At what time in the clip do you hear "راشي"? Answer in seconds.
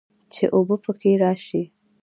1.21-1.61